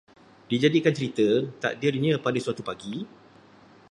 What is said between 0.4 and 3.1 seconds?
Dijadikan cerita, takdirnya pada suatu pagi